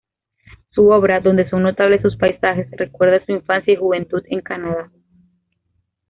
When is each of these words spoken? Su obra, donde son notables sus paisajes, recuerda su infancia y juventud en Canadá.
Su 0.71 0.87
obra, 0.89 1.19
donde 1.19 1.47
son 1.47 1.61
notables 1.61 2.01
sus 2.01 2.17
paisajes, 2.17 2.65
recuerda 2.71 3.23
su 3.23 3.33
infancia 3.33 3.71
y 3.73 3.77
juventud 3.77 4.23
en 4.31 4.41
Canadá. 4.41 4.89